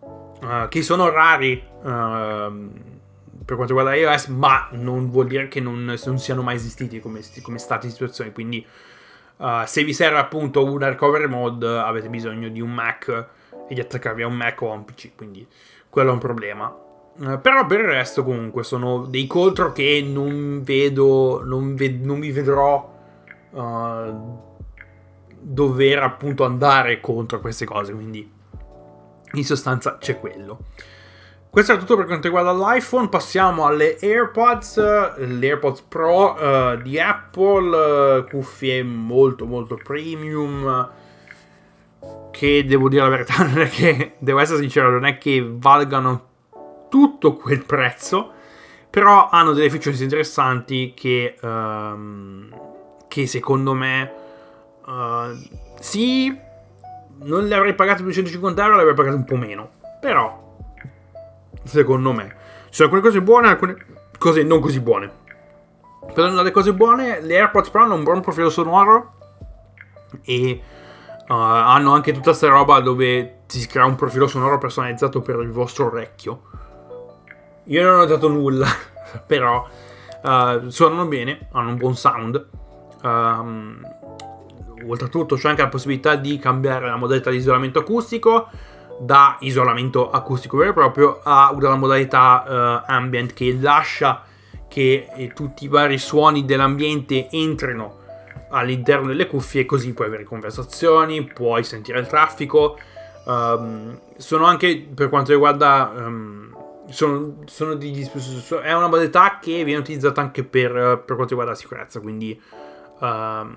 [0.00, 2.94] uh, che sono rari uh,
[3.46, 7.20] per quanto riguarda iOS, ma non vuol dire che non, non siano mai esistiti come,
[7.42, 8.32] come stati in situazioni.
[8.32, 8.64] Quindi,
[9.36, 13.28] uh, se vi serve appunto una recovery mode, avete bisogno di un Mac
[13.68, 15.14] e di attaccarvi a un Mac o a un PC.
[15.14, 15.46] Quindi,
[15.88, 16.74] quello è un problema.
[17.18, 22.18] Eh, però per il resto comunque sono dei contro che non vedo, non, ve- non
[22.18, 22.94] mi vedrò
[23.50, 24.42] uh,
[25.38, 28.30] dover appunto andare contro queste cose, quindi
[29.32, 30.58] in sostanza c'è quello.
[31.56, 34.76] Questo è tutto per quanto riguarda l'iPhone, passiamo alle AirPods,
[35.16, 40.90] le AirPods Pro uh, di Apple, uh, cuffie molto molto premium,
[42.30, 46.26] che devo dire la verità, non è che, devo essere sincero, non è che valgano
[46.90, 48.32] tutto quel prezzo,
[48.90, 52.50] però hanno delle features interessanti che, um,
[53.08, 54.12] che secondo me
[54.84, 55.34] uh,
[55.80, 56.38] sì,
[57.22, 60.44] non le avrei pagate 250 euro, le avrei pagate un po' meno, però
[61.66, 62.34] secondo me
[62.68, 63.76] ci sono alcune cose buone alcune
[64.18, 65.24] cose non così buone.
[66.14, 69.14] Per le cose buone, le AirPods Pro hanno un buon profilo sonoro
[70.22, 70.60] e
[71.28, 75.50] uh, hanno anche tutta questa roba dove si crea un profilo sonoro personalizzato per il
[75.50, 76.42] vostro orecchio
[77.68, 78.66] io non ho notato nulla,
[79.26, 79.66] però
[80.22, 82.46] uh, suonano bene, hanno un buon sound.
[83.02, 83.80] Um,
[84.86, 88.48] oltretutto c'è anche la possibilità di cambiare la modalità di isolamento acustico
[88.98, 94.22] da isolamento acustico vero e proprio a una modalità uh, ambient che lascia
[94.68, 98.04] che eh, tutti i vari suoni dell'ambiente entrino
[98.50, 102.78] all'interno delle cuffie così puoi avere conversazioni, puoi sentire il traffico.
[103.24, 106.56] Um, sono anche per quanto riguarda um,
[106.88, 108.08] sono, sono degli,
[108.62, 112.40] è una modalità che viene utilizzata anche per, per quanto riguarda la sicurezza, quindi
[113.00, 113.54] um,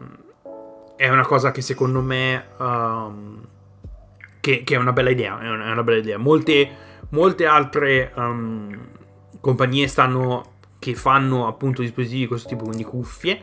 [0.96, 2.46] è una cosa che secondo me
[4.40, 6.18] che, che, è una bella idea, è una, bella idea.
[6.18, 6.70] Molte,
[7.10, 8.88] molte altre um,
[9.40, 13.42] compagnie stanno che fanno appunto dispositivi di questo tipo, quindi cuffie,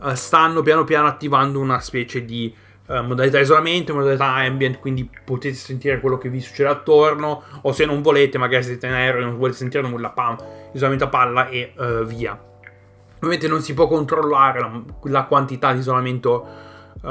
[0.00, 2.54] uh, stanno piano piano attivando una specie di
[2.88, 7.84] eh, modalità isolamento, modalità ambient, quindi potete sentire quello che vi succede attorno, o se
[7.84, 10.36] non volete, magari siete in aereo e non volete sentire nulla, pam,
[10.72, 12.38] isolamento a palla e uh, via.
[13.16, 16.46] Ovviamente non si può controllare la, la quantità di isolamento
[17.00, 17.08] uh,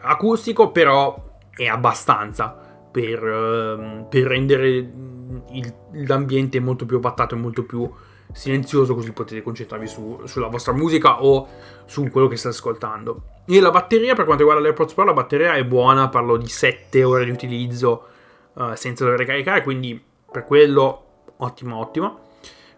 [0.00, 2.56] acustico, però è abbastanza
[2.90, 5.74] per, uh, per rendere il,
[6.06, 7.90] l'ambiente molto più avattato e molto più
[8.32, 11.48] silenzioso così potete concentrarvi su, sulla vostra musica o
[11.84, 13.22] su quello che state ascoltando.
[13.46, 17.02] E la batteria, per quanto riguarda l'AirPods Pro, la batteria è buona, parlo di 7
[17.04, 18.06] ore di utilizzo
[18.54, 21.04] uh, senza dover caricare, quindi per quello
[21.38, 22.20] ottimo ottimo.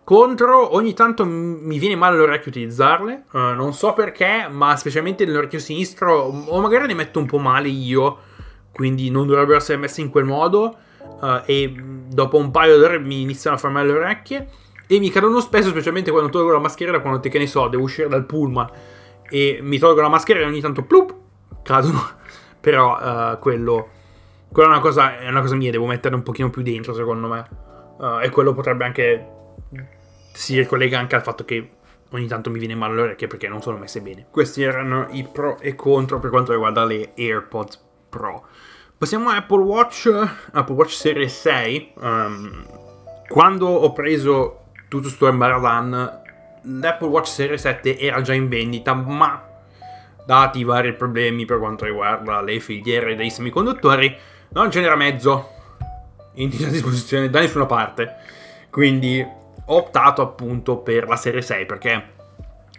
[0.02, 5.58] Contro, ogni tanto mi viene male l'orecchio utilizzarle, uh, non so perché, ma specialmente nell'orecchio
[5.58, 8.18] sinistro, o magari ne metto un po' male io,
[8.74, 10.76] quindi non dovrebbero essere messe in quel modo,
[11.20, 11.72] uh, e
[12.08, 14.48] dopo un paio d'ore mi iniziano a far male le orecchie.
[14.86, 18.08] E mi cadono spesso, specialmente quando tolgo la mascherina, quando che ne so, devo uscire
[18.08, 18.68] dal pullman
[19.30, 21.14] e mi tolgo la mascherina e ogni tanto plup,
[21.62, 22.00] cadono.
[22.60, 23.88] Però uh, quello,
[24.50, 27.28] quello è, una cosa, è una cosa mia, devo mettere un pochino più dentro secondo
[27.28, 27.48] me.
[27.98, 29.28] Uh, e quello potrebbe anche...
[30.32, 31.70] si ricollega anche al fatto che
[32.10, 34.26] ogni tanto mi viene male le orecchie perché non sono messe bene.
[34.30, 37.83] Questi erano i pro e contro per quanto riguarda le AirPods
[38.14, 38.46] Pro.
[38.96, 40.08] Passiamo a Apple Watch,
[40.52, 41.92] Apple Watch Series 6.
[41.96, 42.64] Um,
[43.28, 46.22] quando ho preso tutto sto embaradan
[46.62, 49.42] l'Apple Watch Series 7 era già in vendita, ma
[50.24, 54.16] dati i vari problemi per quanto riguarda le filiere dei semiconduttori,
[54.50, 55.50] non ce n'era mezzo
[56.34, 58.14] in disposizione da nessuna parte.
[58.70, 59.20] Quindi
[59.66, 62.12] ho optato appunto per la serie 6 perché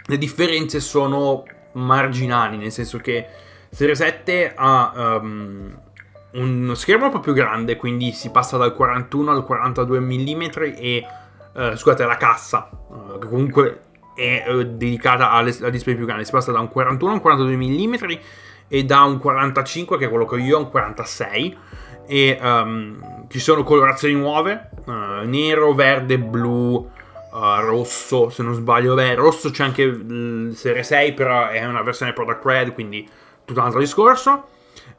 [0.05, 1.43] le differenze sono
[1.73, 3.27] marginali, nel senso che
[3.75, 5.77] serie 7 ha um,
[6.31, 10.43] un schermo un po' più grande, quindi si passa dal 41 al 42 mm
[10.77, 11.05] e
[11.51, 13.81] uh, scusate la cassa, uh, comunque
[14.15, 17.57] è uh, dedicata al display più grande, si passa da un 41 a un 42
[17.57, 17.93] mm
[18.69, 21.57] e da un 45 che è quello che ho io a un 46
[22.07, 24.69] e um, ci sono colorazioni nuove,
[25.25, 31.11] nero, verde, blu, uh, rosso, se non sbaglio, beh, rosso c'è anche il Serie 6,
[31.11, 33.05] però è una versione Product Red, quindi
[33.45, 34.47] tutto un altro discorso.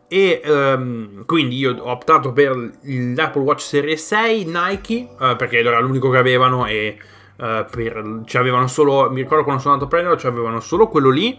[0.09, 5.81] E um, quindi io ho optato per l'Apple Watch Serie 6 Nike, uh, perché era
[5.81, 6.99] l'unico che avevano e
[7.37, 11.11] per, ci avevano solo, mi ricordo quando sono andato a prenderlo, ci avevano solo quello
[11.11, 11.39] lì,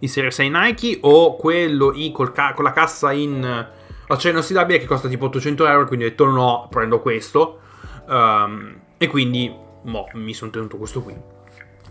[0.00, 3.66] il Serie 6 Nike, o quello I ca- con la cassa in
[4.08, 7.60] acciaio inossidabile che costa tipo 800 euro, quindi ho detto no, prendo questo.
[8.08, 11.14] Um, e quindi mo, mi sono tenuto questo qui.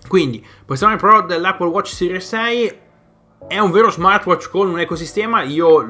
[0.07, 2.79] Quindi, passiamo al pro dell'Apple Watch Series 6.
[3.47, 5.43] È un vero smartwatch con un ecosistema.
[5.43, 5.87] Io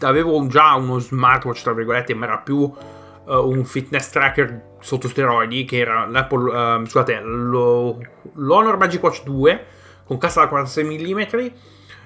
[0.00, 5.66] avevo già uno smartwatch, tra virgolette, ma era più uh, un fitness tracker sotto steroidi,
[5.66, 7.98] che era l'Apple, uh, scusate, lo,
[8.34, 9.64] l'Honor Magic Watch 2
[10.04, 11.20] con cassa da 46 mm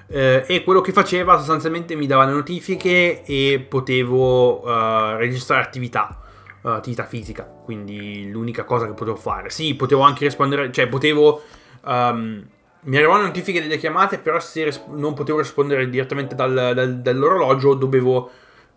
[0.07, 6.21] eh, e quello che faceva sostanzialmente mi dava le notifiche e potevo uh, registrare attività,
[6.61, 9.49] uh, attività fisica, quindi l'unica cosa che potevo fare.
[9.49, 11.41] Sì, potevo anche rispondere, cioè potevo...
[11.85, 12.45] Um,
[12.85, 17.73] mi arrivavano notifiche delle chiamate, però se res- non potevo rispondere direttamente dal, dal, dall'orologio,
[17.73, 18.29] dovevo,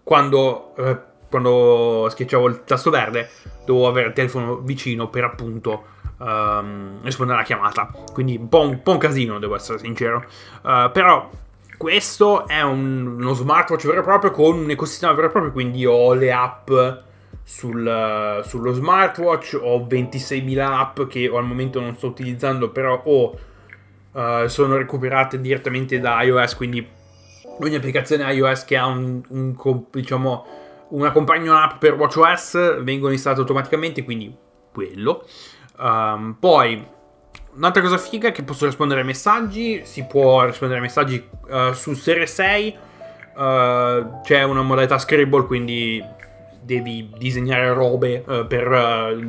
[0.03, 3.29] quando, eh, quando schiacciavo il tasto verde,
[3.65, 5.85] dovevo avere il telefono vicino per appunto
[6.19, 7.91] um, rispondere alla chiamata.
[8.13, 10.25] Quindi un po' un, po un casino, devo essere sincero.
[10.63, 11.29] Uh, però
[11.77, 15.87] questo è un, uno smartwatch vero e proprio con un ecosistema vero e proprio, quindi
[15.87, 16.71] ho le app
[17.45, 23.39] sul, sullo smartwatch, ho 26.000 app che al momento non sto utilizzando, però ho,
[24.19, 26.87] uh, sono recuperate direttamente da iOS, quindi
[27.61, 30.47] ogni applicazione iOS che ha un, un diciamo,
[30.91, 34.35] una companion app per WatchOS vengono installate automaticamente, quindi
[34.73, 35.27] quello.
[35.79, 36.85] Um, poi,
[37.55, 41.73] un'altra cosa figa è che posso rispondere ai messaggi, si può rispondere ai messaggi uh,
[41.73, 42.77] su Serie 6,
[43.37, 46.03] uh, eh, c'è una modalità scribble, quindi
[46.69, 48.67] devi disegnare robe, uh, per,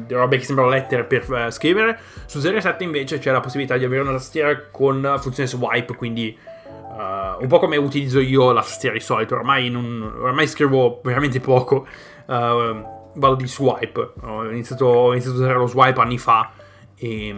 [0.09, 1.97] robe che sembrano lettere per scrivere.
[2.25, 6.37] Su Serie 7 invece c'è la possibilità di avere una tastiera con funzione swipe, quindi
[7.39, 11.87] un po' come utilizzo io la tastiera di solito, ormai, non, ormai scrivo veramente poco
[12.25, 14.13] vado di swipe.
[14.21, 16.51] Ho iniziato, ho iniziato a usare lo swipe anni fa
[16.95, 17.35] e,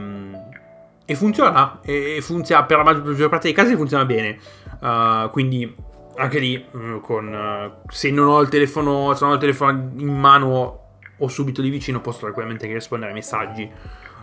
[1.05, 1.79] e funziona.
[1.81, 4.39] E funziona per la maggior parte dei casi funziona bene.
[4.79, 5.75] Uh, quindi
[6.15, 9.91] anche lì, mm, con, uh, se non ho il telefono, se non ho il telefono
[9.95, 10.79] in mano
[11.17, 13.69] o subito di vicino, posso tranquillamente rispondere ai messaggi.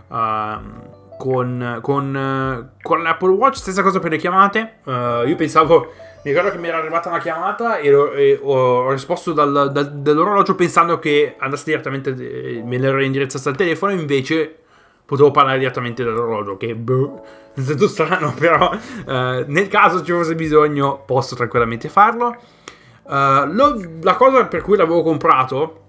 [0.07, 4.75] Uh, con, con, con l'Apple Watch, stessa cosa per le chiamate.
[4.85, 9.31] io pensavo mi ricordo che mi era arrivata una chiamata e, lo, e ho risposto
[9.31, 14.57] dal, dal, dall'orologio pensando che andasse direttamente, eh, me l'ero indirizzato al telefono, invece
[15.09, 20.35] potevo parlare direttamente dall'orologio, che boh, è stato strano, però eh, nel caso ci fosse
[20.35, 22.35] bisogno posso tranquillamente farlo.
[23.09, 25.81] Uh, lo, la cosa per cui l'avevo comprato,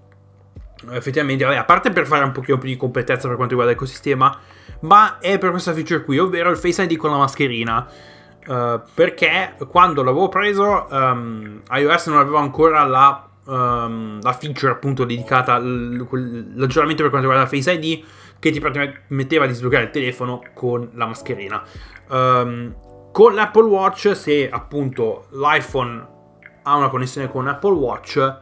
[0.89, 4.35] effettivamente, vabbè, a parte per fare un pochino più di competenza per quanto riguarda l'ecosistema,
[4.79, 7.87] ma è per questa feature qui, ovvero il Face ID con la mascherina.
[8.47, 15.05] Uh, perché quando l'avevo preso um, iOS non aveva ancora la, um, la feature appunto
[15.05, 18.03] dedicata all'aggiornamento per quanto riguarda Face ID
[18.41, 21.63] che ti permetteva di sbloccare il telefono con la mascherina.
[22.09, 22.75] Um,
[23.11, 26.07] con l'Apple Watch, se appunto l'iPhone
[26.63, 28.39] ha una connessione con Apple Watch,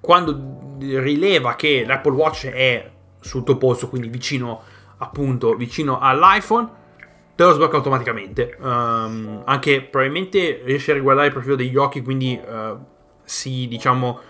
[0.00, 2.90] quando rileva che l'Apple Watch è
[3.20, 4.62] sul tuo posto, quindi vicino
[4.98, 6.68] appunto vicino all'iPhone,
[7.36, 8.56] te lo sblocca automaticamente.
[8.58, 12.76] Um, anche probabilmente riesce a riguardare il profilo degli occhi, quindi uh,
[13.22, 14.20] si diciamo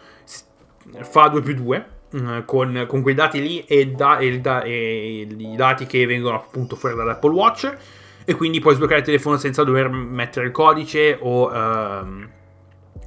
[1.00, 1.97] fa 2 più 2 uh, mm,
[2.44, 6.76] con, con, quei dati lì e, da, e, da, e, i dati che vengono appunto
[6.76, 7.76] fuori dall'Apple Watch.
[8.24, 12.28] E quindi puoi sbloccare il telefono senza dover mettere il codice o uh,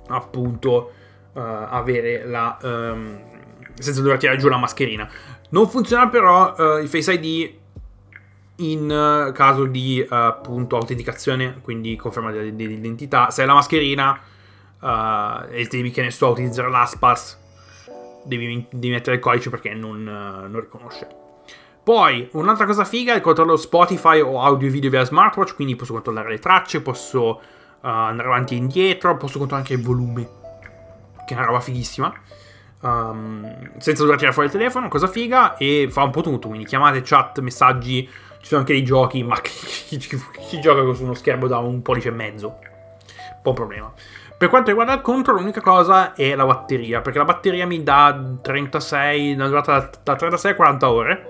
[0.07, 0.91] appunto
[1.33, 2.57] uh, avere la.
[2.61, 3.29] Um,
[3.75, 5.09] senza dover tirare giù la mascherina.
[5.49, 7.59] Non funziona però uh, il Face ID
[8.61, 13.31] in eh, caso di uh, appunto autenticazione, quindi conferma dell'identità.
[13.31, 14.19] Se hai la mascherina
[14.79, 17.39] uh, e devi, che ne so, utilizzare l'ASPAS,
[18.23, 21.07] devi, devi, mettere il codice perché non, non riconosce.
[21.83, 25.75] Poi, un'altra cosa figa è il controllo Spotify o audio e video via smartwatch, quindi
[25.75, 27.39] posso controllare le tracce, posso uh,
[27.81, 30.29] andare avanti e indietro, posso controllare anche il volume,
[31.25, 32.13] che è una roba fighissima.
[32.81, 36.67] Um, senza dover tirare fuori il telefono, cosa figa, e fa un po' tutto, quindi
[36.67, 38.07] chiamate, chat, messaggi,
[38.41, 41.81] ci sono anche dei giochi, ma chi, chi, chi gioca su uno schermo da un
[41.81, 42.47] pollice e mezzo?
[42.47, 43.91] Un po' problema.
[44.41, 48.19] Per quanto riguarda il contro, l'unica cosa è la batteria, perché la batteria mi dà
[48.41, 51.27] 36, una durata da 36 a 40 ore,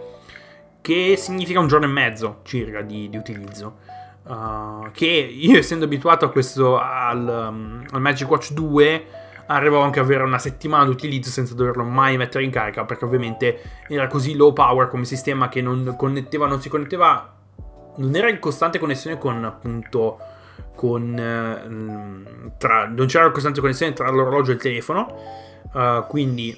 [0.79, 3.79] che significa un giorno e mezzo circa di, di utilizzo.
[4.23, 9.05] Uh, che io essendo abituato a questo al, um, al Magic Watch 2
[9.47, 13.03] arrivavo anche ad avere una settimana di utilizzo senza doverlo mai mettere in carica perché
[13.03, 17.33] ovviamente era così low power come sistema che non connetteva, non si connetteva,
[17.95, 20.17] non era in costante connessione con appunto
[20.75, 25.15] con eh, tra, non c'era una costante connessione tra l'orologio e il telefono
[25.73, 26.55] uh, quindi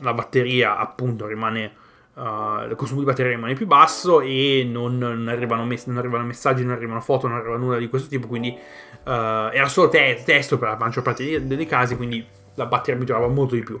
[0.00, 1.72] la batteria appunto rimane
[2.18, 6.24] uh, il consumo di batteria rimane più basso e non, non, arrivano, mess- non, arrivano,
[6.24, 10.20] messaggi, non arrivano foto, non arriva nulla di questo tipo, quindi uh, era solo te-
[10.24, 12.24] testo per la maggior parte dei, dei, casi, quindi
[12.54, 13.80] la batteria mi durava molto di più.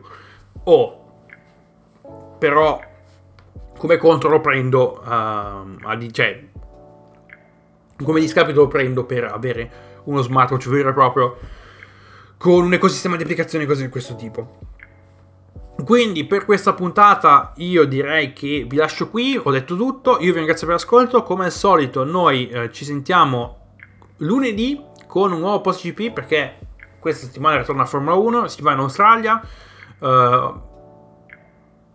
[0.64, 1.04] Oh,
[2.38, 2.80] però
[3.76, 6.47] come contro lo prendo, uh, cioè
[8.02, 11.38] come discapito lo prendo per avere uno smartwatch vero e proprio
[12.36, 14.58] con un ecosistema di applicazioni così di questo tipo.
[15.84, 20.38] Quindi per questa puntata io direi che vi lascio qui, ho detto tutto, io vi
[20.38, 23.74] ringrazio per l'ascolto, come al solito noi eh, ci sentiamo
[24.18, 26.58] lunedì con un nuovo post GP perché
[26.98, 29.40] questa settimana ritorna a Formula 1, si va in Australia,
[30.00, 30.06] uh,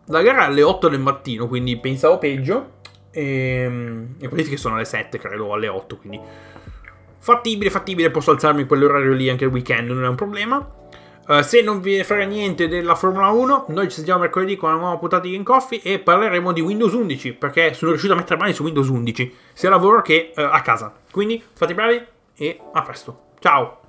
[0.05, 2.71] la gara è alle 8 del mattino, quindi pensavo peggio,
[3.13, 6.19] e ehm, le qualifiche sono alle 7 credo, alle 8, quindi
[7.19, 10.81] fattibile, fattibile, posso alzarmi in quell'orario lì anche il weekend, non è un problema.
[11.25, 14.79] Uh, se non vi frega niente della Formula 1, noi ci sentiamo mercoledì con una
[14.79, 18.37] nuova puntata di Game Coffee e parleremo di Windows 11 perché sono riuscito a mettere
[18.37, 20.93] mani su Windows 11 sia a lavoro che uh, a casa.
[21.09, 22.05] Quindi fate bravi
[22.35, 23.19] e a presto.
[23.39, 23.79] Ciao!